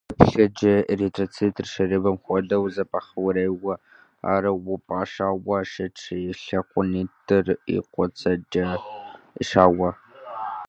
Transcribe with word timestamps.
Теплъэкӏэ 0.17 0.75
эритроцитыр 0.91 1.67
шэрыбым 1.73 2.17
хуэдэу 2.23 2.65
зэпэхъурейуэ, 2.73 3.73
ауэ 4.31 4.51
упӏэщӏауэ 4.73 5.57
щытщ, 5.71 6.03
и 6.25 6.29
лъэныкъуитӏыр 6.41 7.47
и 7.75 7.77
кӏуэцӏкӏэ 7.91 8.65
ишауэ. 9.41 9.89